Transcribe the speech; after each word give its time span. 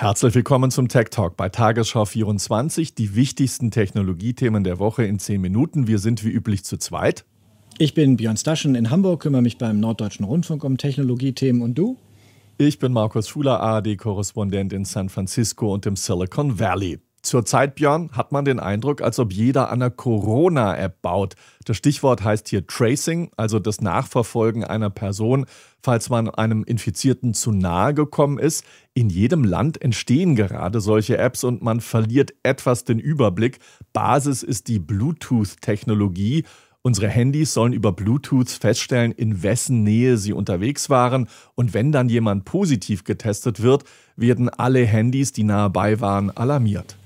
Herzlich 0.00 0.34
willkommen 0.34 0.70
zum 0.70 0.88
Tech 0.88 1.10
Talk 1.10 1.36
bei 1.36 1.50
Tagesschau 1.50 2.06
24. 2.06 2.94
Die 2.94 3.14
wichtigsten 3.16 3.70
Technologiethemen 3.70 4.64
der 4.64 4.78
Woche 4.78 5.04
in 5.04 5.18
10 5.18 5.38
Minuten. 5.38 5.88
Wir 5.88 5.98
sind 5.98 6.24
wie 6.24 6.30
üblich 6.30 6.64
zu 6.64 6.78
zweit. 6.78 7.26
Ich 7.76 7.92
bin 7.92 8.16
Björn 8.16 8.38
Staschen 8.38 8.76
in 8.76 8.88
Hamburg, 8.88 9.20
kümmere 9.20 9.42
mich 9.42 9.58
beim 9.58 9.78
Norddeutschen 9.78 10.24
Rundfunk 10.24 10.64
um 10.64 10.78
Technologiethemen. 10.78 11.60
Und 11.60 11.74
du? 11.74 11.98
Ich 12.56 12.78
bin 12.78 12.94
Markus 12.94 13.28
Schuler, 13.28 13.60
ARD-Korrespondent 13.60 14.72
in 14.72 14.86
San 14.86 15.10
Francisco 15.10 15.74
und 15.74 15.84
im 15.84 15.96
Silicon 15.96 16.58
Valley. 16.58 16.98
Zurzeit, 17.22 17.74
Björn, 17.74 18.10
hat 18.12 18.32
man 18.32 18.46
den 18.46 18.58
Eindruck, 18.58 19.02
als 19.02 19.18
ob 19.18 19.32
jeder 19.32 19.68
an 19.68 19.82
einer 19.82 19.90
Corona-App 19.90 21.02
baut. 21.02 21.34
Das 21.66 21.76
Stichwort 21.76 22.24
heißt 22.24 22.48
hier 22.48 22.66
Tracing, 22.66 23.30
also 23.36 23.58
das 23.58 23.82
Nachverfolgen 23.82 24.64
einer 24.64 24.88
Person, 24.88 25.44
falls 25.82 26.08
man 26.08 26.30
einem 26.30 26.64
Infizierten 26.64 27.34
zu 27.34 27.52
nahe 27.52 27.92
gekommen 27.92 28.38
ist. 28.38 28.64
In 28.94 29.10
jedem 29.10 29.44
Land 29.44 29.82
entstehen 29.82 30.34
gerade 30.34 30.80
solche 30.80 31.18
Apps 31.18 31.44
und 31.44 31.62
man 31.62 31.80
verliert 31.80 32.32
etwas 32.42 32.84
den 32.84 32.98
Überblick. 32.98 33.58
Basis 33.92 34.42
ist 34.42 34.68
die 34.68 34.78
Bluetooth-Technologie. 34.78 36.44
Unsere 36.82 37.08
Handys 37.08 37.52
sollen 37.52 37.74
über 37.74 37.92
Bluetooth 37.92 38.48
feststellen, 38.48 39.12
in 39.12 39.42
wessen 39.42 39.84
Nähe 39.84 40.16
sie 40.16 40.32
unterwegs 40.32 40.88
waren. 40.88 41.28
Und 41.54 41.74
wenn 41.74 41.92
dann 41.92 42.08
jemand 42.08 42.46
positiv 42.46 43.04
getestet 43.04 43.60
wird, 43.60 43.84
werden 44.16 44.48
alle 44.48 44.86
Handys, 44.86 45.32
die 45.32 45.44
nahe 45.44 45.68
bei 45.68 46.00
waren, 46.00 46.30
alarmiert. 46.30 46.96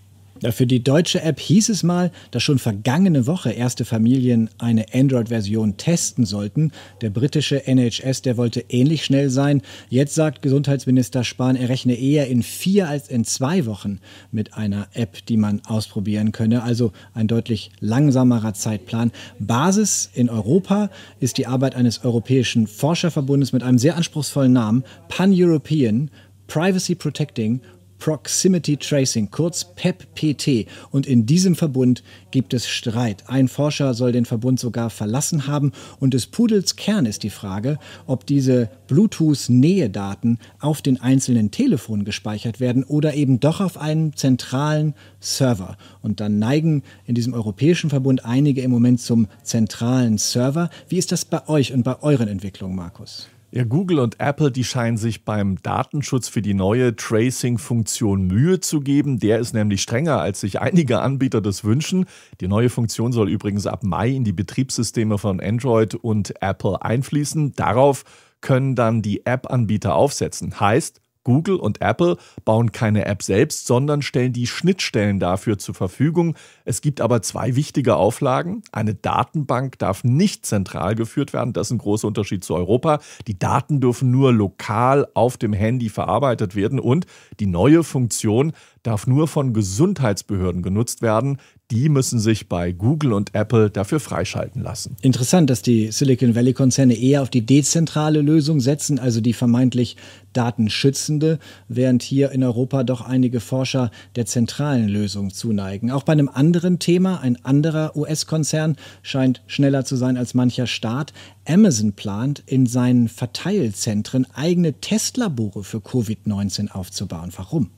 Für 0.51 0.67
die 0.67 0.83
deutsche 0.83 1.23
App 1.23 1.39
hieß 1.39 1.69
es 1.69 1.85
mal, 1.85 2.11
dass 2.33 2.43
schon 2.43 2.59
vergangene 2.59 3.27
Woche 3.27 3.53
erste 3.53 3.85
Familien 3.85 4.51
eine 4.59 4.87
Android-Version 4.93 5.77
testen 5.77 6.27
sollten. 6.27 6.73
Der 7.01 7.11
britische 7.11 7.67
NHS, 7.67 8.23
der 8.23 8.37
wollte 8.37 8.65
ähnlich 8.69 9.05
schnell 9.05 9.31
sein. 9.31 9.63
Jetzt 9.89 10.15
sagt 10.15 10.43
Gesundheitsminister 10.43 11.23
Spahn, 11.23 11.55
er 11.55 11.69
rechne 11.69 11.95
eher 11.95 12.27
in 12.27 12.43
vier 12.43 12.89
als 12.89 13.09
in 13.09 13.25
zwei 13.25 13.65
Wochen 13.65 14.01
mit 14.33 14.55
einer 14.55 14.89
App, 14.93 15.25
die 15.27 15.37
man 15.37 15.63
ausprobieren 15.67 16.33
könne. 16.33 16.65
Also 16.65 16.93
ein 17.15 17.29
deutlich 17.29 17.71
langsamerer 17.81 18.55
Zeitplan. 18.55 19.13
Basis 19.39 20.11
in 20.13 20.29
Europa 20.29 20.91
ist 21.21 21.39
die 21.39 21.47
Arbeit 21.47 21.77
eines 21.77 22.05
europäischen 22.05 22.67
Forscherverbundes 22.67 23.53
mit 23.53 23.63
einem 23.63 23.79
sehr 23.79 23.97
anspruchsvollen 23.97 24.53
Namen, 24.53 24.85
Pan-European 25.09 26.11
Privacy 26.47 26.95
Protecting 26.95 27.61
Proximity 28.05 28.77
Tracing, 28.77 29.31
kurz 29.31 29.65
PEP-PT. 29.65 30.69
Und 30.91 31.07
in 31.07 31.25
diesem 31.25 31.55
Verbund 31.55 32.03
gibt 32.33 32.53
es 32.53 32.69
Streit. 32.69 33.25
Ein 33.29 33.49
Forscher 33.49 33.95
soll 33.95 34.13
den 34.13 34.27
Verbund 34.27 34.61
sogar 34.61 34.91
verlassen 34.91 35.47
haben. 35.47 35.73
Und 36.01 36.13
des 36.13 36.27
Pudels 36.27 36.77
Kern 36.77 37.07
ist 37.07 37.23
die 37.23 37.31
Frage, 37.31 37.79
ob 38.07 38.27
diese 38.27 38.69
Bluetooth-Nähedaten 38.89 40.39
auf 40.61 40.83
den 40.83 41.01
einzelnen 41.01 41.51
Telefonen 41.51 42.05
gespeichert 42.05 42.61
werden 42.61 42.85
oder 42.85 43.15
eben 43.15 43.41
doch 43.41 43.63
auf 43.63 43.79
einem 43.79 44.15
zentralen 44.15 44.93
Server. 45.19 45.79
Und 46.03 46.21
dann 46.21 46.39
neigen 46.39 46.83
in 47.07 47.15
diesem 47.15 47.33
europäischen 47.33 47.89
Verbund 47.89 48.27
einige 48.27 48.61
im 48.61 48.71
Moment 48.71 49.01
zum 49.01 49.29
zentralen 49.45 50.19
Server. 50.19 50.69
Wie 50.91 50.99
ist 50.99 51.11
das 51.11 51.25
bei 51.25 51.49
euch 51.49 51.73
und 51.73 51.85
bei 51.85 52.03
euren 52.03 52.29
Entwicklungen, 52.29 52.77
Markus? 52.77 53.29
Ja, 53.57 53.63
Google 53.63 54.01
und 54.01 54.19
Apple, 54.19 54.51
die 54.51 54.65
scheinen 54.65 54.97
sich 54.97 55.25
beim 55.25 55.63
Datenschutz 55.63 56.27
für 56.27 56.43
die 56.43 56.55
neue 56.55 56.97
Tracing-Funktion 56.97 58.23
Mühe 58.23 58.59
zu 58.59 58.81
geben. 58.81 59.21
Der 59.21 59.39
ist 59.39 59.55
nämlich 59.55 59.81
strenger, 59.81 60.19
als 60.19 60.41
sich 60.41 60.61
einige 60.61 60.99
Anbieter 60.99 61.41
das 61.41 61.63
wünschen. 61.63 62.07
Die 62.41 62.49
neue 62.49 62.69
Funktion 62.69 63.13
soll 63.13 63.29
übrigens 63.29 63.69
ab 63.69 63.85
Mai 63.85 64.11
in 64.11 64.25
die 64.25 64.33
Betriebssysteme 64.33 65.19
von 65.19 65.39
Android 65.39 65.95
und 65.95 66.43
Apple 66.43 66.83
einfließen. 66.83 67.53
Darauf 67.53 68.03
können 68.41 68.75
dann 68.75 69.03
die 69.03 69.25
App-Anbieter 69.25 69.95
aufsetzen. 69.95 70.59
Heißt, 70.59 71.01
Google 71.25 71.57
und 71.57 71.81
Apple 71.81 72.17
bauen 72.45 72.71
keine 72.73 73.07
App 73.07 73.23
selbst, 73.23 73.67
sondern 73.67 74.03
stellen 74.03 74.33
die 74.33 74.47
Schnittstellen 74.47 75.19
dafür 75.19 75.59
zur 75.59 75.75
Verfügung. 75.75 76.37
Es 76.65 76.81
gibt 76.81 77.01
aber 77.01 77.23
zwei 77.23 77.57
wichtige 77.57 77.97
Auflagen. 77.97 78.63
Eine 78.71 78.95
Datenbank 78.95 79.79
darf 79.79 80.05
nicht 80.05 80.47
zentral 80.47 80.95
geführt 80.95 81.33
werden. 81.33 81.53
Das 81.53 81.69
ist 81.69 81.73
ein 81.73 81.79
großer 81.79 82.07
Unterschied 82.07 82.45
zu 82.45 82.55
Europa. 82.55 83.01
Die 83.27 83.39
Daten 83.39 83.81
dürfen 83.81 84.11
nur 84.11 84.33
lokal 84.33 85.09
auf 85.15 85.37
dem 85.37 85.53
Handy 85.53 85.89
verarbeitet 85.89 86.55
werden 86.55 86.79
und 86.79 87.07
die 87.41 87.47
neue 87.47 87.83
Funktion 87.83 88.53
darf 88.83 89.07
nur 89.07 89.27
von 89.27 89.53
Gesundheitsbehörden 89.53 90.63
genutzt 90.63 91.03
werden 91.03 91.39
die 91.71 91.89
müssen 91.89 92.21
sich 92.21 92.49
bei 92.49 92.73
Google 92.73 93.15
und 93.15 93.35
Apple 93.35 93.71
dafür 93.71 93.99
freischalten 93.99 94.63
lassen. 94.63 94.97
Interessant, 95.01 95.49
dass 95.49 95.63
die 95.63 95.91
Silicon 95.93 96.35
Valley-Konzerne 96.35 96.95
eher 96.95 97.23
auf 97.23 97.31
die 97.31 97.47
dezentrale 97.47 98.21
Lösung 98.21 98.61
setzen, 98.61 98.99
also 98.99 99.21
die 99.21 99.33
vermeintlich 99.33 99.97
datenschützende, 100.35 101.39
während 101.69 102.03
hier 102.03 102.33
in 102.33 102.45
Europa 102.45 102.85
doch 102.85 103.01
einige 103.01 103.41
Forscher 103.41 103.91
der 104.15 104.27
zentralen 104.27 104.89
Lösung 104.89 105.33
zuneigen. 105.33 105.91
Auch 105.91 106.03
bei 106.03 106.13
einem 106.13 106.29
anderen 106.29 106.79
Thema, 106.79 107.21
ein 107.21 107.43
anderer 107.45 107.97
US-Konzern 107.97 108.77
scheint 109.03 109.43
schneller 109.47 109.85
zu 109.85 109.97
sein 109.97 110.19
als 110.19 110.35
mancher 110.35 110.67
Staat. 110.67 111.15
Amazon 111.47 111.95
plant, 111.95 112.43
in 112.47 112.67
seinen 112.67 113.09
Verteilzentren 113.09 114.27
eigene 114.35 114.75
Testlabore 114.81 115.65
für 115.65 115.79
Covid-19 115.79 116.71
aufzubauen. 116.71 117.31
Warum? 117.35 117.71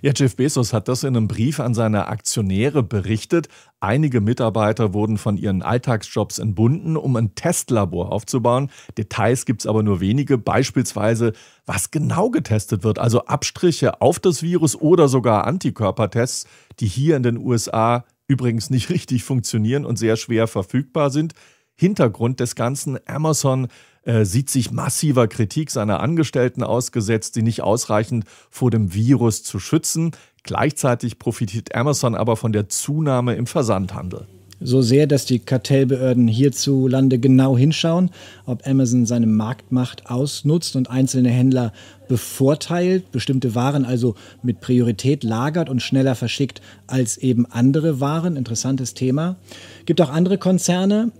Ja, 0.00 0.12
Jeff 0.14 0.36
Bezos 0.36 0.72
hat 0.72 0.86
das 0.86 1.02
in 1.02 1.16
einem 1.16 1.26
Brief 1.26 1.58
an 1.58 1.74
seine 1.74 2.06
Aktionäre 2.06 2.84
berichtet. 2.84 3.48
Einige 3.80 4.20
Mitarbeiter 4.20 4.94
wurden 4.94 5.18
von 5.18 5.36
ihren 5.36 5.62
Alltagsjobs 5.62 6.38
entbunden, 6.38 6.96
um 6.96 7.16
ein 7.16 7.34
Testlabor 7.34 8.12
aufzubauen. 8.12 8.70
Details 8.96 9.44
gibt 9.44 9.62
es 9.62 9.66
aber 9.66 9.82
nur 9.82 10.00
wenige, 10.00 10.38
beispielsweise 10.38 11.32
was 11.66 11.90
genau 11.90 12.30
getestet 12.30 12.84
wird, 12.84 13.00
also 13.00 13.24
Abstriche 13.24 14.00
auf 14.00 14.20
das 14.20 14.42
Virus 14.42 14.76
oder 14.76 15.08
sogar 15.08 15.46
Antikörpertests, 15.46 16.46
die 16.78 16.86
hier 16.86 17.16
in 17.16 17.24
den 17.24 17.38
USA 17.38 18.04
übrigens 18.28 18.70
nicht 18.70 18.90
richtig 18.90 19.24
funktionieren 19.24 19.84
und 19.84 19.98
sehr 19.98 20.16
schwer 20.16 20.46
verfügbar 20.46 21.10
sind. 21.10 21.34
Hintergrund 21.74 22.40
des 22.40 22.54
Ganzen, 22.54 22.98
Amazon 23.06 23.68
äh, 24.08 24.24
sieht 24.24 24.48
sich 24.48 24.70
massiver 24.70 25.28
Kritik 25.28 25.70
seiner 25.70 26.00
Angestellten 26.00 26.62
ausgesetzt, 26.62 27.36
die 27.36 27.42
nicht 27.42 27.60
ausreichend 27.60 28.24
vor 28.48 28.70
dem 28.70 28.94
Virus 28.94 29.42
zu 29.42 29.58
schützen. 29.58 30.12
Gleichzeitig 30.44 31.18
profitiert 31.18 31.74
Amazon 31.74 32.14
aber 32.14 32.36
von 32.36 32.54
der 32.54 32.70
Zunahme 32.70 33.34
im 33.34 33.46
Versandhandel. 33.46 34.26
So 34.60 34.80
sehr, 34.80 35.06
dass 35.06 35.26
die 35.26 35.40
Kartellbehörden 35.40 36.26
hierzulande 36.26 37.18
genau 37.18 37.58
hinschauen, 37.58 38.10
ob 38.46 38.66
Amazon 38.66 39.04
seine 39.04 39.26
Marktmacht 39.26 40.10
ausnutzt 40.10 40.74
und 40.74 40.88
einzelne 40.88 41.28
Händler 41.28 41.74
bevorteilt, 42.08 43.12
bestimmte 43.12 43.54
Waren 43.54 43.84
also 43.84 44.14
mit 44.42 44.62
Priorität 44.62 45.22
lagert 45.22 45.68
und 45.68 45.82
schneller 45.82 46.14
verschickt 46.14 46.62
als 46.86 47.18
eben 47.18 47.44
andere 47.44 48.00
Waren. 48.00 48.36
Interessantes 48.36 48.94
Thema. 48.94 49.36
Gibt 49.84 50.00
auch 50.00 50.10
andere 50.10 50.38
Konzerne, 50.38 51.12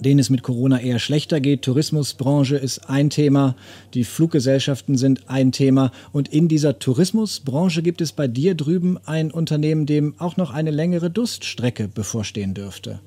denen 0.00 0.18
es 0.20 0.30
mit 0.30 0.42
Corona 0.42 0.80
eher 0.80 0.98
schlechter 0.98 1.40
geht. 1.40 1.62
Tourismusbranche 1.62 2.56
ist 2.56 2.88
ein 2.88 3.10
Thema, 3.10 3.56
die 3.94 4.04
Fluggesellschaften 4.04 4.96
sind 4.96 5.28
ein 5.28 5.52
Thema. 5.52 5.92
Und 6.12 6.28
in 6.28 6.48
dieser 6.48 6.78
Tourismusbranche 6.78 7.82
gibt 7.82 8.00
es 8.00 8.12
bei 8.12 8.28
dir 8.28 8.54
drüben 8.54 8.98
ein 9.04 9.30
Unternehmen, 9.30 9.86
dem 9.86 10.14
auch 10.18 10.36
noch 10.36 10.52
eine 10.52 10.70
längere 10.70 11.10
Durststrecke 11.10 11.88
bevorstehen 11.88 12.54
dürfte. 12.54 13.00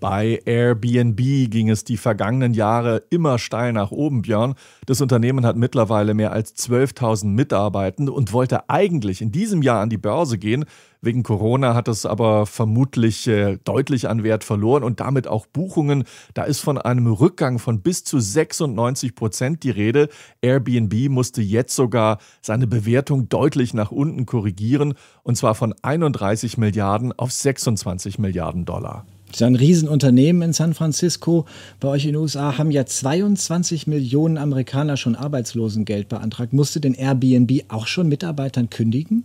Bei 0.00 0.40
Airbnb 0.46 1.18
ging 1.50 1.68
es 1.68 1.84
die 1.84 1.98
vergangenen 1.98 2.54
Jahre 2.54 3.02
immer 3.10 3.38
steil 3.38 3.74
nach 3.74 3.90
oben, 3.90 4.22
Björn. 4.22 4.54
Das 4.86 5.02
Unternehmen 5.02 5.44
hat 5.44 5.56
mittlerweile 5.56 6.14
mehr 6.14 6.32
als 6.32 6.56
12.000 6.56 7.26
Mitarbeitende 7.26 8.10
und 8.10 8.32
wollte 8.32 8.70
eigentlich 8.70 9.20
in 9.20 9.30
diesem 9.30 9.60
Jahr 9.60 9.82
an 9.82 9.90
die 9.90 9.98
Börse 9.98 10.38
gehen. 10.38 10.64
Wegen 11.02 11.22
Corona 11.22 11.74
hat 11.74 11.86
es 11.86 12.06
aber 12.06 12.46
vermutlich 12.46 13.26
äh, 13.26 13.58
deutlich 13.62 14.08
an 14.08 14.22
Wert 14.22 14.42
verloren 14.42 14.84
und 14.84 15.00
damit 15.00 15.28
auch 15.28 15.44
Buchungen. 15.44 16.04
Da 16.32 16.44
ist 16.44 16.60
von 16.60 16.78
einem 16.78 17.06
Rückgang 17.06 17.58
von 17.58 17.82
bis 17.82 18.02
zu 18.02 18.20
96 18.20 19.14
Prozent 19.14 19.64
die 19.64 19.70
Rede. 19.70 20.08
Airbnb 20.40 21.10
musste 21.10 21.42
jetzt 21.42 21.76
sogar 21.76 22.18
seine 22.40 22.66
Bewertung 22.66 23.28
deutlich 23.28 23.74
nach 23.74 23.90
unten 23.90 24.24
korrigieren 24.24 24.94
und 25.24 25.36
zwar 25.36 25.54
von 25.54 25.74
31 25.82 26.56
Milliarden 26.56 27.12
auf 27.18 27.32
26 27.32 28.18
Milliarden 28.18 28.64
Dollar. 28.64 29.04
Ist 29.32 29.42
ein 29.42 29.54
Riesenunternehmen 29.54 30.42
in 30.42 30.52
San 30.52 30.74
Francisco. 30.74 31.46
Bei 31.78 31.88
euch 31.88 32.04
in 32.04 32.12
den 32.12 32.16
USA 32.16 32.58
haben 32.58 32.70
ja 32.70 32.84
22 32.84 33.86
Millionen 33.86 34.38
Amerikaner 34.38 34.96
schon 34.96 35.14
Arbeitslosengeld 35.14 36.08
beantragt. 36.08 36.52
Musste 36.52 36.80
denn 36.80 36.94
Airbnb 36.94 37.64
auch 37.68 37.86
schon 37.86 38.08
Mitarbeitern 38.08 38.70
kündigen? 38.70 39.24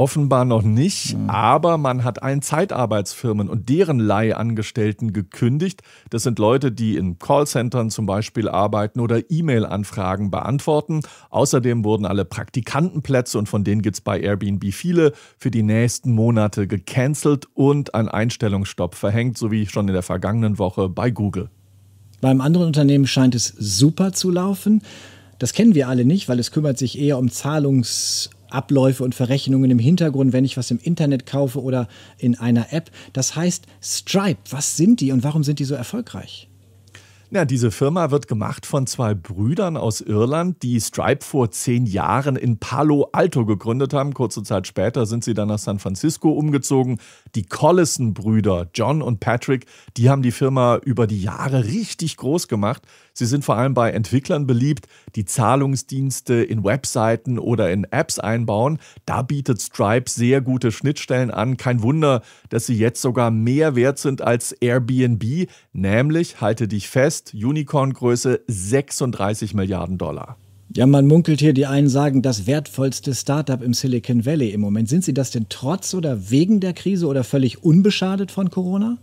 Offenbar 0.00 0.46
noch 0.46 0.62
nicht, 0.62 1.14
mhm. 1.14 1.28
aber 1.28 1.76
man 1.76 2.04
hat 2.04 2.22
allen 2.22 2.40
Zeitarbeitsfirmen 2.40 3.50
und 3.50 3.68
deren 3.68 3.98
Leihangestellten 3.98 5.12
gekündigt. 5.12 5.82
Das 6.08 6.22
sind 6.22 6.38
Leute, 6.38 6.72
die 6.72 6.96
in 6.96 7.18
Callcentern 7.18 7.90
zum 7.90 8.06
Beispiel 8.06 8.48
arbeiten 8.48 9.00
oder 9.00 9.30
E-Mail-Anfragen 9.30 10.30
beantworten. 10.30 11.02
Außerdem 11.28 11.84
wurden 11.84 12.06
alle 12.06 12.24
Praktikantenplätze, 12.24 13.38
und 13.38 13.50
von 13.50 13.62
denen 13.62 13.82
gibt 13.82 13.96
es 13.96 14.00
bei 14.00 14.18
Airbnb 14.18 14.72
viele, 14.72 15.12
für 15.36 15.50
die 15.50 15.62
nächsten 15.62 16.12
Monate 16.12 16.66
gecancelt 16.66 17.48
und 17.52 17.94
ein 17.94 18.08
Einstellungsstopp 18.08 18.94
verhängt, 18.94 19.36
so 19.36 19.50
wie 19.50 19.66
schon 19.66 19.86
in 19.86 19.92
der 19.92 20.02
vergangenen 20.02 20.58
Woche 20.58 20.88
bei 20.88 21.10
Google. 21.10 21.50
Beim 22.22 22.40
anderen 22.40 22.68
Unternehmen 22.68 23.06
scheint 23.06 23.34
es 23.34 23.48
super 23.48 24.14
zu 24.14 24.30
laufen. 24.30 24.80
Das 25.38 25.52
kennen 25.52 25.74
wir 25.74 25.88
alle 25.88 26.06
nicht, 26.06 26.26
weil 26.30 26.38
es 26.38 26.52
kümmert 26.52 26.78
sich 26.78 26.98
eher 26.98 27.18
um 27.18 27.28
Zahlungs- 27.28 28.30
Abläufe 28.50 29.02
und 29.04 29.14
Verrechnungen 29.14 29.70
im 29.70 29.78
Hintergrund, 29.78 30.32
wenn 30.32 30.44
ich 30.44 30.56
was 30.56 30.70
im 30.70 30.78
Internet 30.78 31.26
kaufe 31.26 31.62
oder 31.62 31.88
in 32.18 32.38
einer 32.38 32.72
App. 32.72 32.90
Das 33.12 33.36
heißt, 33.36 33.66
Stripe, 33.82 34.40
was 34.50 34.76
sind 34.76 35.00
die 35.00 35.12
und 35.12 35.24
warum 35.24 35.44
sind 35.44 35.58
die 35.58 35.64
so 35.64 35.74
erfolgreich? 35.74 36.49
Ja, 37.32 37.44
diese 37.44 37.70
Firma 37.70 38.10
wird 38.10 38.26
gemacht 38.26 38.66
von 38.66 38.88
zwei 38.88 39.14
Brüdern 39.14 39.76
aus 39.76 40.00
Irland, 40.00 40.64
die 40.64 40.80
Stripe 40.80 41.24
vor 41.24 41.52
zehn 41.52 41.86
Jahren 41.86 42.34
in 42.34 42.58
Palo 42.58 43.08
Alto 43.12 43.46
gegründet 43.46 43.94
haben. 43.94 44.14
Kurze 44.14 44.42
Zeit 44.42 44.66
später 44.66 45.06
sind 45.06 45.22
sie 45.22 45.32
dann 45.32 45.46
nach 45.46 45.60
San 45.60 45.78
Francisco 45.78 46.32
umgezogen. 46.32 46.98
Die 47.36 47.44
Collison-Brüder, 47.44 48.70
John 48.74 49.00
und 49.00 49.20
Patrick, 49.20 49.66
die 49.96 50.10
haben 50.10 50.22
die 50.22 50.32
Firma 50.32 50.78
über 50.78 51.06
die 51.06 51.22
Jahre 51.22 51.66
richtig 51.66 52.16
groß 52.16 52.48
gemacht. 52.48 52.82
Sie 53.12 53.26
sind 53.26 53.44
vor 53.44 53.56
allem 53.56 53.74
bei 53.74 53.92
Entwicklern 53.92 54.48
beliebt, 54.48 54.88
die 55.14 55.24
Zahlungsdienste 55.24 56.34
in 56.42 56.64
Webseiten 56.64 57.38
oder 57.38 57.70
in 57.70 57.84
Apps 57.84 58.18
einbauen. 58.18 58.78
Da 59.06 59.22
bietet 59.22 59.62
Stripe 59.62 60.10
sehr 60.10 60.40
gute 60.40 60.72
Schnittstellen 60.72 61.30
an. 61.30 61.56
Kein 61.56 61.82
Wunder, 61.82 62.22
dass 62.48 62.66
sie 62.66 62.76
jetzt 62.76 63.02
sogar 63.02 63.30
mehr 63.30 63.76
wert 63.76 63.98
sind 63.98 64.20
als 64.20 64.50
Airbnb, 64.52 65.48
nämlich, 65.72 66.40
halte 66.40 66.66
dich 66.66 66.88
fest, 66.88 67.19
Unicorn-Größe 67.34 68.40
36 68.46 69.54
Milliarden 69.54 69.98
Dollar. 69.98 70.36
Ja, 70.74 70.86
man 70.86 71.08
munkelt 71.08 71.40
hier, 71.40 71.52
die 71.52 71.66
einen 71.66 71.88
sagen, 71.88 72.22
das 72.22 72.46
wertvollste 72.46 73.12
Startup 73.14 73.60
im 73.60 73.74
Silicon 73.74 74.24
Valley 74.24 74.50
im 74.50 74.60
Moment. 74.60 74.88
Sind 74.88 75.04
Sie 75.04 75.12
das 75.12 75.32
denn 75.32 75.46
trotz 75.48 75.94
oder 75.94 76.30
wegen 76.30 76.60
der 76.60 76.74
Krise 76.74 77.08
oder 77.08 77.24
völlig 77.24 77.64
unbeschadet 77.64 78.30
von 78.30 78.50
Corona? 78.50 78.98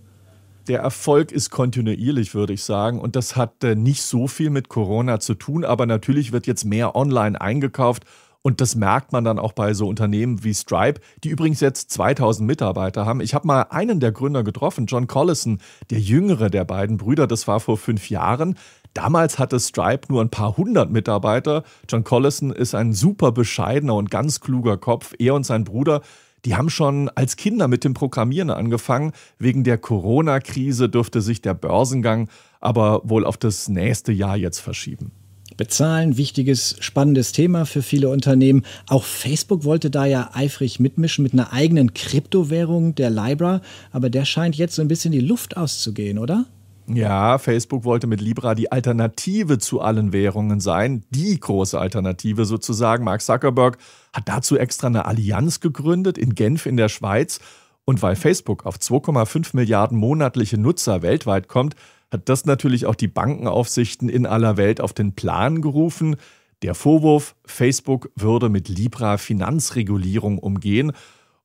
Der 0.68 0.80
Erfolg 0.80 1.32
ist 1.32 1.50
kontinuierlich, 1.50 2.34
würde 2.34 2.54
ich 2.54 2.64
sagen. 2.64 3.00
Und 3.00 3.16
das 3.16 3.36
hat 3.36 3.64
äh, 3.64 3.76
nicht 3.76 4.02
so 4.02 4.28
viel 4.28 4.50
mit 4.50 4.70
Corona 4.70 5.20
zu 5.20 5.34
tun. 5.34 5.66
Aber 5.66 5.86
natürlich 5.86 6.32
wird 6.32 6.48
jetzt 6.48 6.64
mehr 6.64 6.96
online 6.96 7.40
eingekauft. 7.40 8.04
Und 8.42 8.62
das 8.62 8.76
merkt 8.76 9.12
man 9.12 9.24
dann 9.24 9.40
auch 9.40 9.54
bei 9.54 9.74
so 9.74 9.88
Unternehmen 9.88 10.44
wie 10.44 10.54
Stripe, 10.54 11.02
die 11.24 11.30
übrigens 11.30 11.60
jetzt 11.60 11.92
2000 11.92 12.48
Mitarbeiter 12.48 13.06
haben. 13.06 13.22
Ich 13.22 13.34
habe 13.34 13.48
mal 13.48 13.64
einen 13.64 14.00
der 14.00 14.12
Gründer 14.12 14.44
getroffen, 14.44 14.86
John 14.86 15.08
Collison, 15.08 15.60
der 15.90 16.00
jüngere 16.00 16.50
der 16.50 16.66
beiden 16.66 16.98
Brüder. 16.98 17.28
Das 17.28 17.48
war 17.48 17.60
vor 17.60 17.78
fünf 17.78 18.10
Jahren. 18.10 18.58
Damals 18.94 19.38
hatte 19.38 19.60
Stripe 19.60 20.08
nur 20.10 20.22
ein 20.22 20.30
paar 20.30 20.58
hundert 20.58 20.92
Mitarbeiter. 20.92 21.64
John 21.90 22.04
Collison 22.04 22.52
ist 22.52 22.74
ein 22.74 22.94
super 22.94 23.32
bescheidener 23.32 23.96
und 23.96 24.10
ganz 24.10 24.40
kluger 24.40 24.78
Kopf. 24.78 25.14
Er 25.20 25.36
und 25.36 25.46
sein 25.46 25.64
Bruder 25.64 26.02
die 26.46 26.56
haben 26.56 26.70
schon 26.70 27.10
als 27.10 27.36
Kinder 27.36 27.68
mit 27.68 27.84
dem 27.84 27.94
Programmieren 27.94 28.52
angefangen. 28.52 29.12
Wegen 29.38 29.64
der 29.66 29.78
Corona-Krise 29.78 30.88
dürfte 30.88 31.22
sich 31.22 31.42
der 31.42 31.54
Börsengang 31.54 32.30
aber 32.60 33.02
wohl 33.04 33.26
auf 33.26 33.38
das 33.38 33.68
nächste 33.68 34.12
Jahr 34.12 34.38
jetzt 34.38 34.60
verschieben. 34.60 35.12
Bezahlen, 35.58 36.18
wichtiges, 36.18 36.78
spannendes 36.80 37.32
Thema 37.32 37.66
für 37.66 37.82
viele 37.82 38.10
Unternehmen. 38.10 38.64
Auch 38.88 39.04
Facebook 39.04 39.64
wollte 39.64 39.90
da 39.90 40.06
ja 40.06 40.30
eifrig 40.34 40.80
mitmischen 40.80 41.24
mit 41.24 41.34
einer 41.34 41.52
eigenen 41.52 41.94
Kryptowährung, 41.94 42.96
der 42.96 43.10
Libra. 43.10 43.62
Aber 43.92 44.10
der 44.10 44.24
scheint 44.24 44.56
jetzt 44.56 44.76
so 44.76 44.82
ein 44.82 44.88
bisschen 44.88 45.12
die 45.12 45.20
Luft 45.20 45.58
auszugehen, 45.58 46.20
oder? 46.20 46.46
Ja, 46.90 47.38
Facebook 47.38 47.84
wollte 47.84 48.08
mit 48.08 48.22
Libra 48.22 48.56
die 48.56 48.72
Alternative 48.72 49.58
zu 49.58 49.82
allen 49.82 50.14
Währungen 50.14 50.62
sein, 50.62 51.04
die 51.10 51.38
große 51.38 51.78
Alternative 51.78 52.46
sozusagen. 52.46 53.04
Mark 53.04 53.22
Zuckerberg 53.22 53.78
hat 54.14 54.30
dazu 54.30 54.58
extra 54.58 54.88
eine 54.88 55.06
Allianz 55.06 55.60
gegründet 55.60 56.18
in 56.18 56.34
Genf 56.34 56.66
in 56.66 56.78
der 56.78 56.88
Schweiz. 56.88 57.40
Und 57.84 58.02
weil 58.02 58.16
Facebook 58.16 58.66
auf 58.66 58.78
2,5 58.78 59.50
Milliarden 59.54 59.98
monatliche 59.98 60.58
Nutzer 60.58 61.02
weltweit 61.02 61.48
kommt, 61.48 61.76
hat 62.12 62.30
das 62.30 62.46
natürlich 62.46 62.86
auch 62.86 62.96
die 62.96 63.08
Bankenaufsichten 63.08 64.10
in 64.10 64.26
aller 64.26 64.58
Welt 64.58 64.82
auf 64.82 64.94
den 64.94 65.14
Plan 65.14 65.62
gerufen. 65.62 66.16
Der 66.64 66.74
Vorwurf, 66.74 67.36
Facebook 67.46 68.10
würde 68.16 68.50
mit 68.50 68.70
Libra 68.70 69.18
Finanzregulierung 69.18 70.40
umgehen. 70.40 70.92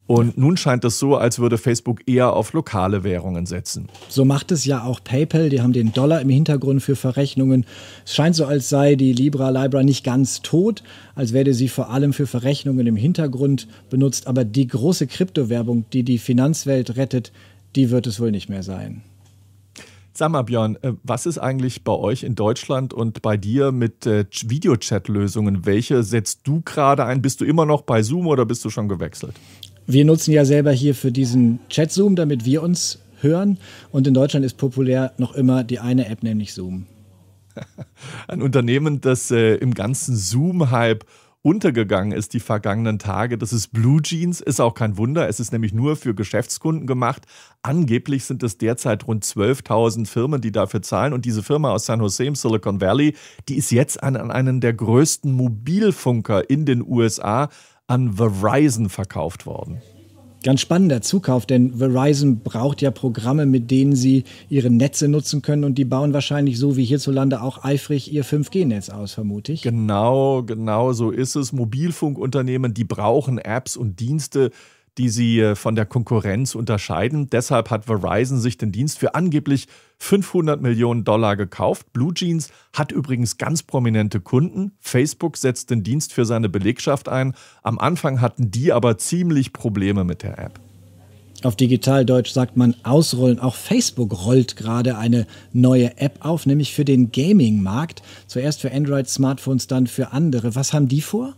Und 0.07 0.37
nun 0.37 0.57
scheint 0.57 0.85
es 0.85 0.99
so, 0.99 1.17
als 1.17 1.39
würde 1.39 1.59
Facebook 1.59 2.07
eher 2.09 2.33
auf 2.33 2.53
lokale 2.53 3.05
Währungen 3.05 3.47
setzen. 3.47 3.89
So 4.09 4.25
macht 4.25 4.51
es 4.51 4.65
ja 4.65 4.83
auch 4.83 5.01
PayPal. 5.03 5.49
Die 5.49 5.63
haben 5.63 5.73
den 5.73 5.93
Dollar 5.93 6.21
im 6.21 6.29
Hintergrund 6.29 6.83
für 6.83 6.97
Verrechnungen. 6.97 7.65
Es 8.05 8.15
scheint 8.15 8.35
so, 8.35 8.45
als 8.45 8.69
sei 8.69 8.97
die 8.97 9.13
Libra 9.13 9.51
Libra 9.51 9.83
nicht 9.83 10.05
ganz 10.05 10.43
tot, 10.43 10.83
als 11.15 11.33
werde 11.33 11.55
sie 11.55 11.69
vor 11.69 11.91
allem 11.91 12.13
für 12.13 12.27
Verrechnungen 12.27 12.87
im 12.87 12.97
Hintergrund 12.97 13.69
benutzt. 13.91 14.27
Aber 14.27 14.45
die 14.45 14.67
große 14.67 15.07
Kryptowerbung, 15.07 15.85
die 15.93 16.03
die 16.03 16.19
Finanzwelt 16.19 16.97
rettet, 16.97 17.33
die 17.77 17.91
wird 17.91 18.07
es 18.07 18.19
wohl 18.19 18.33
nicht 18.33 18.49
mehr 18.49 18.63
sein. 18.63 19.03
Sag 20.15 20.31
mal, 20.31 20.43
Björn, 20.43 20.77
äh, 20.83 20.93
was 21.03 21.25
ist 21.25 21.39
eigentlich 21.39 21.85
bei 21.85 21.93
euch 21.93 22.23
in 22.23 22.35
Deutschland 22.35 22.93
und 22.93 23.23
bei 23.23 23.39
dir 23.39 23.73
mit 23.73 24.07
äh, 24.07 24.27
Videochat-Lösungen? 24.31 25.65
Welche 25.65 26.03
setzt 26.03 26.41
du 26.45 26.61
gerade 26.61 27.07
ein? 27.07 27.23
Bist 27.23 27.41
du 27.41 27.47
immer 27.47 27.65
noch 27.65 27.83
bei 27.83 28.03
Zoom 28.03 28.27
oder 28.27 28.45
bist 28.45 28.63
du 28.65 28.71
schon 28.71 28.89
gewechselt? 28.89 29.35
Wir 29.87 30.05
nutzen 30.05 30.33
ja 30.33 30.45
selber 30.45 30.71
hier 30.71 30.95
für 30.95 31.11
diesen 31.11 31.61
Chat-Zoom, 31.71 32.15
damit 32.15 32.45
wir 32.45 32.63
uns 32.63 32.99
hören. 33.21 33.59
Und 33.91 34.07
in 34.07 34.13
Deutschland 34.13 34.45
ist 34.45 34.59
populär 34.59 35.13
noch 35.17 35.35
immer 35.35 35.65
die 35.65 35.79
eine 35.79 36.07
App, 36.07 36.23
nämlich 36.23 36.53
Zoom. 36.53 36.87
Ein 38.29 38.43
Unternehmen, 38.43 39.01
das 39.01 39.31
äh, 39.31 39.55
im 39.57 39.73
ganzen 39.73 40.15
Zoom-Hype 40.15 41.07
untergegangen 41.43 42.13
ist 42.13 42.35
die 42.35 42.41
vergangenen 42.41 42.99
Tage. 42.99 43.37
Das 43.37 43.53
ist 43.53 43.69
Blue 43.73 44.01
Jeans, 44.01 44.41
ist 44.41 44.61
auch 44.61 44.75
kein 44.75 44.97
Wunder. 44.97 45.29
Es 45.29 45.41
ist 45.41 45.53
nämlich 45.53 45.73
nur 45.73 45.97
für 45.97 46.15
Geschäftskunden 46.15 46.87
gemacht. 46.87 47.27
Angeblich 47.63 48.25
sind 48.25 48.43
es 48.43 48.59
derzeit 48.59 49.07
rund 49.07 49.25
12.000 49.25 50.07
Firmen, 50.07 50.41
die 50.41 50.53
dafür 50.53 50.83
zahlen. 50.83 51.13
Und 51.13 51.25
diese 51.25 51.43
Firma 51.43 51.73
aus 51.73 51.87
San 51.87 52.01
Jose 52.01 52.25
im 52.25 52.35
Silicon 52.35 52.81
Valley, 52.81 53.17
die 53.49 53.57
ist 53.57 53.71
jetzt 53.71 54.03
an, 54.03 54.17
an 54.17 54.31
einen 54.31 54.61
der 54.61 54.73
größten 54.73 55.33
Mobilfunker 55.33 56.49
in 56.49 56.65
den 56.65 56.83
USA 56.83 57.49
an 57.89 58.17
Verizon 58.17 58.89
verkauft 58.89 59.45
worden. 59.45 59.83
Ganz 60.43 60.61
spannender 60.61 61.03
Zukauf, 61.03 61.47
denn 61.47 61.79
Verizon 61.79 62.41
braucht 62.41 62.83
ja 62.83 62.91
Programme, 62.91 63.47
mit 63.47 63.71
denen 63.71 63.95
sie 63.95 64.25
ihre 64.49 64.71
Netze 64.71 65.07
nutzen 65.07 65.41
können 65.41 65.63
und 65.63 65.77
die 65.77 65.85
bauen 65.85 66.13
wahrscheinlich 66.13 66.59
so 66.59 66.77
wie 66.77 66.85
hierzulande 66.85 67.43
auch 67.43 67.63
eifrig 67.63 68.13
ihr 68.13 68.25
5G-Netz 68.25 68.91
aus, 68.91 69.13
vermute 69.13 69.53
ich. 69.53 69.63
Genau, 69.63 70.43
genau 70.43 70.93
so 70.93 71.11
ist 71.11 71.37
es. 71.37 71.53
Mobilfunkunternehmen, 71.53 72.75
die 72.75 72.85
brauchen 72.85 73.39
Apps 73.39 73.77
und 73.77 74.01
Dienste, 74.01 74.51
die 74.99 75.09
sie 75.09 75.41
äh, 75.41 75.55
von 75.55 75.75
der 75.75 75.87
Konkurrenz 75.87 76.55
unterscheiden. 76.55 77.29
Deshalb 77.31 77.71
hat 77.71 77.87
Verizon 77.87 78.39
sich 78.39 78.59
den 78.59 78.73
Dienst 78.73 78.99
für 78.99 79.15
angeblich 79.15 79.69
500 79.99 80.61
Millionen 80.61 81.05
Dollar 81.05 81.37
gekauft. 81.37 81.93
Blue 81.93 82.13
Jeans 82.13 82.51
hat 82.73 82.93
übrigens 82.93 83.39
ganz 83.39 83.63
prominente 83.63 84.21
Kunden. 84.21 84.73
Facebook 84.81 85.37
setzt 85.37 85.71
den 85.71 85.83
Dienst 85.83 86.13
für 86.13 86.25
seine 86.25 86.49
Belegschaft 86.49 87.09
ein. 87.09 87.35
Am 87.63 87.79
Anfang 87.79 88.21
hatten 88.21 88.51
die 88.51 88.73
aber 88.73 88.99
ziemlich 88.99 89.53
Probleme 89.53 90.05
mit 90.05 90.23
der 90.23 90.39
App. 90.39 90.61
Auf 91.45 91.57
Digitaldeutsch 91.57 92.31
sagt 92.31 92.57
man 92.57 92.77
ausrollen. 92.85 93.41
Auch 93.41 93.57
Facebook 93.57 94.25
rollt 94.25 94.57
gerade 94.57 94.97
eine 94.97 95.27
neue 95.53 95.99
App 95.99 96.19
auf, 96.21 96.47
nämlich 96.47 96.73
für 96.73 96.85
den 96.85 97.11
Gaming-Markt. 97.11 98.03
Zuerst 98.29 98.61
für 98.61 98.71
Android-Smartphones, 98.71 99.67
dann 99.67 99.87
für 99.89 100.13
andere. 100.13 100.55
Was 100.55 100.73
haben 100.73 100.87
die 100.87 101.01
vor? 101.01 101.35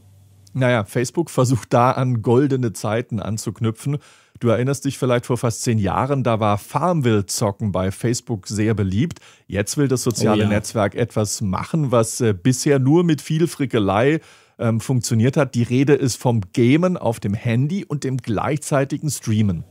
Naja, 0.55 0.85
Facebook 0.85 1.31
versucht 1.31 1.73
da 1.73 1.91
an 1.91 2.23
goldene 2.23 2.73
Zeiten 2.73 3.21
anzuknüpfen. 3.21 3.99
Du 4.41 4.49
erinnerst 4.49 4.85
dich 4.85 4.99
vielleicht 4.99 5.27
vor 5.27 5.39
fast 5.39 5.63
zehn 5.63 5.79
Jahren, 5.79 6.23
da 6.23 6.41
war 6.41 6.59
Farmville-Zocken 6.59 7.73
bei 7.73 7.91
Facebook 7.91 8.49
sehr 8.49 8.75
beliebt. 8.75 9.21
Jetzt 9.47 9.77
will 9.77 9.89
das 9.89 10.03
soziale 10.03 10.43
oh 10.43 10.45
ja. 10.45 10.49
Netzwerk 10.49 10.95
etwas 10.95 11.41
machen, 11.41 11.93
was 11.93 12.21
äh, 12.21 12.35
bisher 12.35 12.79
nur 12.79 13.05
mit 13.05 13.21
viel 13.21 13.47
Frickelei 13.47 14.21
ähm, 14.59 14.81
funktioniert 14.81 15.37
hat. 15.37 15.55
Die 15.55 15.63
Rede 15.63 15.95
ist 15.95 16.17
vom 16.17 16.41
Gamen 16.53 16.97
auf 16.97 17.21
dem 17.21 17.35
Handy 17.35 17.85
und 17.85 18.05
dem 18.05 18.17
gleichzeitigen 18.17 19.11
Streamen. 19.11 19.65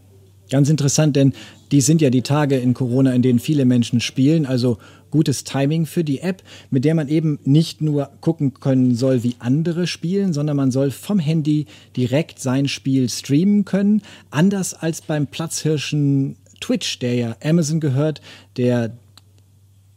Ganz 0.53 0.69
interessant, 0.69 1.15
denn 1.15 1.33
die 1.71 1.81
sind 1.81 1.99
ja 1.99 2.11
die 2.11 2.21
Tage 2.21 2.57
in 2.57 2.75
Corona, 2.75 3.11
in 3.15 3.23
denen 3.23 3.39
viele 3.39 3.65
Menschen 3.65 3.99
spielen. 3.99 4.45
Also 4.45 4.77
gutes 5.09 5.43
Timing 5.43 5.87
für 5.87 6.03
die 6.03 6.19
App, 6.19 6.43
mit 6.69 6.85
der 6.85 6.93
man 6.93 7.07
eben 7.07 7.39
nicht 7.43 7.81
nur 7.81 8.11
gucken 8.21 8.53
können 8.53 8.93
soll, 8.93 9.23
wie 9.23 9.33
andere 9.39 9.87
spielen, 9.87 10.31
sondern 10.31 10.55
man 10.55 10.69
soll 10.69 10.91
vom 10.91 11.17
Handy 11.17 11.65
direkt 11.97 12.37
sein 12.39 12.67
Spiel 12.67 13.09
streamen 13.09 13.65
können. 13.65 14.03
Anders 14.29 14.75
als 14.75 15.01
beim 15.01 15.25
Platzhirschen 15.25 16.35
Twitch, 16.61 16.99
der 16.99 17.15
ja 17.15 17.35
Amazon 17.43 17.79
gehört, 17.79 18.21
der 18.55 18.95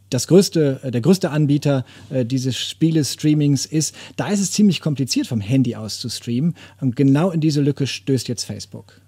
das 0.09 0.25
größte, 0.25 0.79
der 0.91 1.01
größte 1.01 1.29
Anbieter 1.29 1.85
äh, 2.09 2.25
dieses 2.25 2.57
Spiele-Streamings 2.57 3.67
ist, 3.67 3.93
da 4.15 4.29
ist 4.29 4.39
es 4.39 4.53
ziemlich 4.53 4.81
kompliziert, 4.81 5.27
vom 5.27 5.39
Handy 5.39 5.75
aus 5.75 5.99
zu 5.99 6.09
streamen. 6.09 6.55
Und 6.81 6.95
genau 6.95 7.29
in 7.29 7.41
diese 7.41 7.61
Lücke 7.61 7.85
stößt 7.85 8.27
jetzt 8.27 8.45
Facebook. 8.45 9.01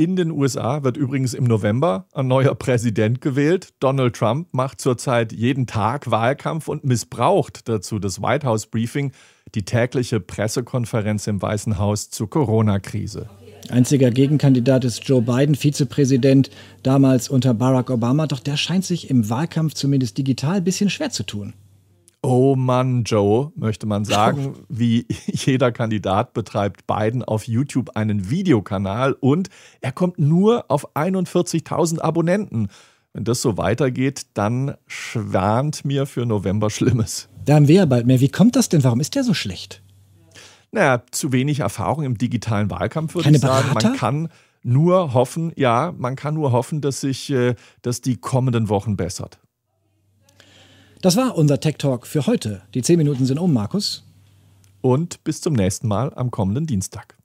In 0.00 0.16
den 0.16 0.30
USA 0.30 0.82
wird 0.82 0.96
übrigens 0.96 1.34
im 1.34 1.44
November 1.44 2.06
ein 2.14 2.26
neuer 2.26 2.54
Präsident 2.54 3.20
gewählt. 3.20 3.74
Donald 3.80 4.16
Trump 4.16 4.48
macht 4.52 4.80
zurzeit 4.80 5.30
jeden 5.30 5.66
Tag 5.66 6.10
Wahlkampf 6.10 6.68
und 6.68 6.84
missbraucht 6.84 7.68
dazu 7.68 7.98
das 7.98 8.22
White 8.22 8.46
House 8.46 8.66
Briefing, 8.66 9.12
die 9.54 9.62
tägliche 9.66 10.18
Pressekonferenz 10.18 11.26
im 11.26 11.42
Weißen 11.42 11.76
Haus 11.76 12.08
zur 12.08 12.30
Corona-Krise. 12.30 13.28
Einziger 13.68 14.10
Gegenkandidat 14.10 14.86
ist 14.86 15.06
Joe 15.06 15.20
Biden, 15.20 15.54
Vizepräsident 15.54 16.48
damals 16.82 17.28
unter 17.28 17.52
Barack 17.52 17.90
Obama, 17.90 18.26
doch 18.26 18.40
der 18.40 18.56
scheint 18.56 18.86
sich 18.86 19.10
im 19.10 19.28
Wahlkampf 19.28 19.74
zumindest 19.74 20.16
digital 20.16 20.56
ein 20.56 20.64
bisschen 20.64 20.88
schwer 20.88 21.10
zu 21.10 21.24
tun. 21.24 21.52
Oh 22.22 22.54
Mann, 22.54 23.04
Joe, 23.04 23.50
möchte 23.54 23.86
man 23.86 24.04
sagen. 24.04 24.54
Wie 24.68 25.06
jeder 25.26 25.72
Kandidat 25.72 26.34
betreibt 26.34 26.86
Biden 26.86 27.24
auf 27.24 27.44
YouTube 27.44 27.96
einen 27.96 28.28
Videokanal 28.28 29.14
und 29.14 29.48
er 29.80 29.92
kommt 29.92 30.18
nur 30.18 30.66
auf 30.68 30.94
41.000 30.94 32.00
Abonnenten. 32.00 32.68
Wenn 33.14 33.24
das 33.24 33.40
so 33.40 33.56
weitergeht, 33.56 34.26
dann 34.34 34.74
schwant 34.86 35.84
mir 35.84 36.06
für 36.06 36.26
November 36.26 36.68
Schlimmes. 36.70 37.28
Da 37.44 37.54
haben 37.54 37.68
wir 37.68 37.76
ja 37.76 37.86
bald 37.86 38.06
mehr. 38.06 38.20
Wie 38.20 38.28
kommt 38.28 38.54
das 38.54 38.68
denn? 38.68 38.84
Warum 38.84 39.00
ist 39.00 39.14
der 39.14 39.24
so 39.24 39.32
schlecht? 39.32 39.82
Naja, 40.72 41.02
zu 41.10 41.32
wenig 41.32 41.60
Erfahrung 41.60 42.04
im 42.04 42.18
digitalen 42.18 42.70
Wahlkampf, 42.70 43.14
würde 43.14 43.24
Keine 43.24 43.38
ich 43.38 43.42
sagen. 43.42 43.68
Berater? 43.70 43.88
Man 43.88 43.98
kann 43.98 44.28
nur 44.62 45.14
hoffen, 45.14 45.52
ja, 45.56 45.92
man 45.96 46.16
kann 46.16 46.34
nur 46.34 46.52
hoffen, 46.52 46.80
dass 46.80 47.00
sich 47.00 47.30
äh, 47.30 47.54
dass 47.82 48.02
die 48.02 48.18
kommenden 48.18 48.68
Wochen 48.68 48.96
bessert. 48.96 49.40
Das 51.00 51.16
war 51.16 51.34
unser 51.34 51.60
Tech 51.60 51.76
Talk 51.78 52.06
für 52.06 52.26
heute. 52.26 52.60
Die 52.74 52.82
10 52.82 52.98
Minuten 52.98 53.24
sind 53.24 53.38
um, 53.38 53.54
Markus. 53.54 54.04
Und 54.82 55.24
bis 55.24 55.40
zum 55.40 55.54
nächsten 55.54 55.88
Mal 55.88 56.12
am 56.14 56.30
kommenden 56.30 56.66
Dienstag. 56.66 57.16